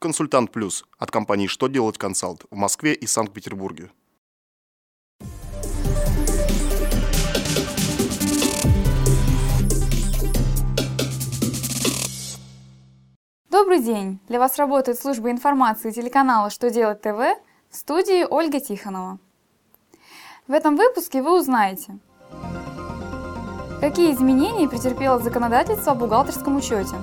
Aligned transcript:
Консультант 0.00 0.50
Плюс 0.50 0.86
от 0.98 1.10
компании 1.10 1.46
«Что 1.46 1.68
делать 1.68 1.98
консалт» 1.98 2.46
в 2.50 2.56
Москве 2.56 2.94
и 2.94 3.06
Санкт-Петербурге. 3.06 3.90
Добрый 13.50 13.82
день! 13.82 14.20
Для 14.26 14.38
вас 14.38 14.56
работает 14.56 14.98
служба 14.98 15.30
информации 15.30 15.90
телеканала 15.90 16.48
«Что 16.48 16.70
делать 16.70 17.02
ТВ» 17.02 17.18
в 17.68 17.76
студии 17.76 18.24
Ольга 18.24 18.58
Тихонова. 18.58 19.18
В 20.48 20.52
этом 20.52 20.76
выпуске 20.76 21.20
вы 21.20 21.38
узнаете, 21.38 21.98
какие 23.82 24.14
изменения 24.14 24.66
претерпело 24.66 25.18
законодательство 25.18 25.92
о 25.92 25.94
бухгалтерском 25.94 26.56
учете, 26.56 26.96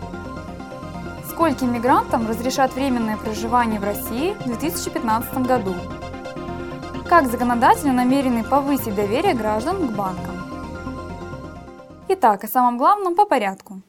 скольким 1.37 1.71
мигрантам 1.71 2.27
разрешат 2.27 2.73
временное 2.73 3.15
проживание 3.15 3.79
в 3.79 3.83
России 3.83 4.33
в 4.39 4.45
2015 4.45 5.45
году, 5.45 5.75
как 7.07 7.27
законодатели 7.27 7.91
намерены 7.91 8.43
повысить 8.43 8.95
доверие 8.95 9.35
граждан 9.35 9.87
к 9.87 9.91
банкам. 9.91 10.35
Итак, 12.07 12.43
о 12.43 12.47
самом 12.47 12.79
главном 12.79 13.13
по 13.13 13.25
порядку. 13.25 13.81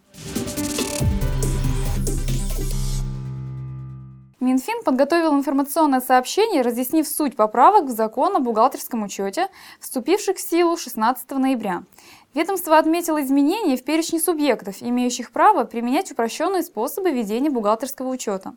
Минфин 4.40 4.84
подготовил 4.84 5.34
информационное 5.34 6.02
сообщение, 6.02 6.60
разъяснив 6.60 7.08
суть 7.08 7.34
поправок 7.34 7.84
в 7.84 7.90
закон 7.90 8.36
о 8.36 8.40
бухгалтерском 8.40 9.04
учете, 9.04 9.48
вступивших 9.80 10.36
в 10.36 10.40
силу 10.40 10.76
16 10.76 11.30
ноября. 11.30 11.82
Ведомство 12.34 12.78
отметило 12.78 13.22
изменения 13.22 13.76
в 13.76 13.84
перечне 13.84 14.20
субъектов, 14.20 14.76
имеющих 14.80 15.32
право 15.32 15.64
применять 15.64 16.12
упрощенные 16.12 16.62
способы 16.62 17.10
ведения 17.10 17.50
бухгалтерского 17.50 18.08
учета. 18.08 18.54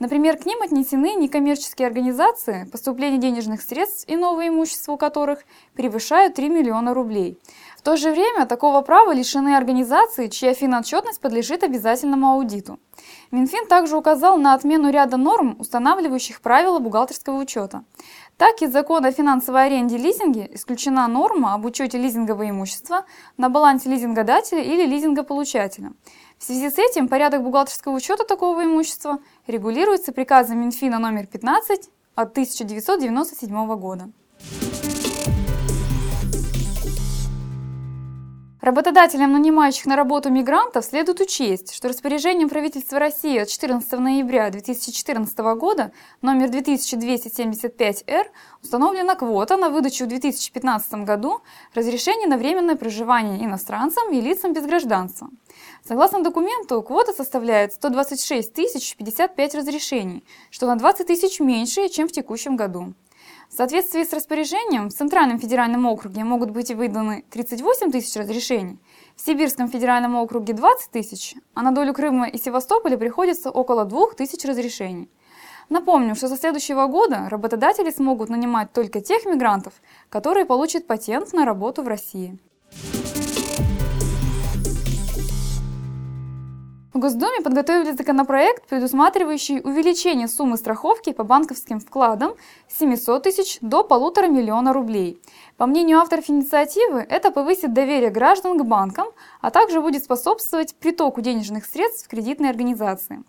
Например, 0.00 0.36
к 0.36 0.44
ним 0.44 0.60
отнесены 0.60 1.14
некоммерческие 1.14 1.86
организации, 1.86 2.68
поступление 2.70 3.20
денежных 3.20 3.62
средств 3.62 4.08
и 4.08 4.16
новое 4.16 4.48
имущество 4.48 4.92
у 4.92 4.96
которых 4.96 5.44
превышают 5.74 6.34
3 6.34 6.48
миллиона 6.48 6.92
рублей. 6.94 7.38
В 7.78 7.82
то 7.82 7.96
же 7.96 8.10
время 8.10 8.46
такого 8.46 8.80
права 8.80 9.12
лишены 9.12 9.56
организации, 9.56 10.26
чья 10.26 10.52
финотчетность 10.52 11.20
подлежит 11.20 11.62
обязательному 11.62 12.32
аудиту. 12.32 12.80
Минфин 13.30 13.66
также 13.66 13.96
указал 13.96 14.36
на 14.38 14.54
отмену 14.54 14.90
ряда 14.90 15.16
норм, 15.16 15.56
устанавливающих 15.58 16.40
правила 16.40 16.78
бухгалтерского 16.78 17.38
учета. 17.38 17.84
Так, 18.36 18.62
из 18.62 18.72
закона 18.72 19.08
о 19.08 19.12
финансовой 19.12 19.66
аренде 19.66 19.96
лизинге 19.96 20.50
исключена 20.54 21.06
норма 21.06 21.54
об 21.54 21.64
учете 21.66 21.98
лизингового 21.98 22.50
имущества 22.50 23.04
на 23.36 23.48
балансе 23.48 23.88
лизингодателя 23.88 24.60
или 24.60 24.84
лизингополучателя. 24.86 25.92
В 26.36 26.42
связи 26.42 26.68
с 26.68 26.78
этим 26.78 27.06
порядок 27.06 27.44
бухгалтерского 27.44 27.94
учета 27.94 28.24
такого 28.24 28.64
имущества 28.64 29.20
регулируется 29.46 30.12
приказом 30.12 30.62
Минфина 30.62 30.98
номер 30.98 31.28
15 31.28 31.88
от 32.16 32.30
1997 32.32 33.76
года. 33.76 34.10
Работодателям, 38.64 39.30
нанимающих 39.34 39.84
на 39.84 39.94
работу 39.94 40.30
мигрантов, 40.30 40.86
следует 40.86 41.20
учесть, 41.20 41.74
что 41.74 41.88
распоряжением 41.88 42.48
правительства 42.48 42.98
России 42.98 43.36
от 43.36 43.48
14 43.48 43.92
ноября 43.98 44.48
2014 44.48 45.38
года 45.58 45.92
номер 46.22 46.48
2275-Р 46.48 48.26
установлена 48.62 49.16
квота 49.16 49.58
на 49.58 49.68
выдачу 49.68 50.06
в 50.06 50.08
2015 50.08 50.94
году 51.04 51.42
разрешений 51.74 52.24
на 52.24 52.38
временное 52.38 52.76
проживание 52.76 53.44
иностранцам 53.44 54.10
и 54.10 54.22
лицам 54.22 54.54
без 54.54 54.64
гражданства. 54.64 55.28
Согласно 55.86 56.22
документу, 56.22 56.80
квота 56.80 57.12
составляет 57.12 57.74
126 57.74 58.54
055 58.96 59.54
разрешений, 59.56 60.24
что 60.50 60.66
на 60.66 60.76
20 60.76 61.06
тысяч 61.06 61.38
меньше, 61.38 61.90
чем 61.90 62.08
в 62.08 62.12
текущем 62.12 62.56
году. 62.56 62.94
В 63.54 63.56
соответствии 63.56 64.02
с 64.02 64.12
распоряжением 64.12 64.88
в 64.88 64.92
Центральном 64.92 65.38
федеральном 65.38 65.86
округе 65.86 66.24
могут 66.24 66.50
быть 66.50 66.72
выданы 66.72 67.24
38 67.30 67.92
тысяч 67.92 68.16
разрешений, 68.16 68.80
в 69.14 69.20
Сибирском 69.20 69.68
федеральном 69.68 70.16
округе 70.16 70.54
20 70.54 70.90
тысяч, 70.90 71.36
а 71.54 71.62
на 71.62 71.70
долю 71.70 71.94
Крыма 71.94 72.26
и 72.26 72.36
Севастополя 72.36 72.96
приходится 72.96 73.50
около 73.50 73.84
2 73.84 74.14
тысяч 74.16 74.44
разрешений. 74.44 75.08
Напомню, 75.68 76.16
что 76.16 76.26
со 76.26 76.36
следующего 76.36 76.88
года 76.88 77.28
работодатели 77.30 77.92
смогут 77.92 78.28
нанимать 78.28 78.72
только 78.72 79.00
тех 79.00 79.24
мигрантов, 79.24 79.74
которые 80.08 80.46
получат 80.46 80.88
патент 80.88 81.32
на 81.32 81.44
работу 81.44 81.84
в 81.84 81.86
России. 81.86 82.36
В 86.94 87.00
Госдуме 87.00 87.40
подготовили 87.40 87.90
законопроект, 87.90 88.68
предусматривающий 88.68 89.60
увеличение 89.64 90.28
суммы 90.28 90.56
страховки 90.56 91.12
по 91.12 91.24
банковским 91.24 91.80
вкладам 91.80 92.34
с 92.68 92.78
700 92.78 93.24
тысяч 93.24 93.58
до 93.60 93.82
полутора 93.82 94.28
миллиона 94.28 94.72
рублей. 94.72 95.20
По 95.56 95.66
мнению 95.66 95.98
авторов 95.98 96.30
инициативы, 96.30 97.00
это 97.00 97.32
повысит 97.32 97.72
доверие 97.72 98.10
граждан 98.10 98.56
к 98.56 98.64
банкам, 98.64 99.08
а 99.40 99.50
также 99.50 99.80
будет 99.80 100.04
способствовать 100.04 100.76
притоку 100.76 101.20
денежных 101.20 101.66
средств 101.66 102.06
в 102.06 102.08
кредитные 102.08 102.50
организации. 102.50 103.24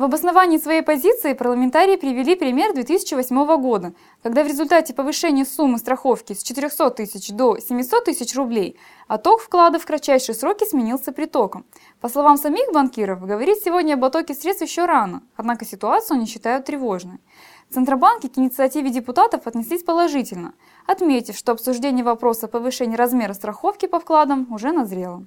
В 0.00 0.04
обосновании 0.04 0.56
своей 0.56 0.80
позиции 0.80 1.34
парламентарии 1.34 1.96
привели 1.96 2.34
пример 2.34 2.72
2008 2.72 3.60
года, 3.60 3.92
когда 4.22 4.42
в 4.42 4.46
результате 4.46 4.94
повышения 4.94 5.44
суммы 5.44 5.76
страховки 5.76 6.32
с 6.32 6.42
400 6.42 6.88
тысяч 6.92 7.28
до 7.28 7.58
700 7.58 8.06
тысяч 8.06 8.34
рублей 8.34 8.78
отток 9.08 9.42
вкладов 9.42 9.82
в 9.82 9.86
кратчайшие 9.86 10.34
сроки 10.34 10.64
сменился 10.64 11.12
притоком. 11.12 11.66
По 12.00 12.08
словам 12.08 12.38
самих 12.38 12.72
банкиров, 12.72 13.26
говорить 13.26 13.62
сегодня 13.62 13.92
об 13.92 14.02
оттоке 14.02 14.32
средств 14.32 14.62
еще 14.62 14.86
рано, 14.86 15.22
однако 15.36 15.66
ситуацию 15.66 16.14
они 16.16 16.24
считают 16.24 16.64
тревожной. 16.64 17.18
Центробанки 17.68 18.28
к 18.28 18.38
инициативе 18.38 18.88
депутатов 18.88 19.46
отнеслись 19.46 19.82
положительно, 19.82 20.54
отметив, 20.86 21.36
что 21.36 21.52
обсуждение 21.52 22.06
вопроса 22.06 22.48
повышения 22.48 22.96
размера 22.96 23.34
страховки 23.34 23.84
по 23.84 24.00
вкладам 24.00 24.50
уже 24.50 24.72
назрело. 24.72 25.26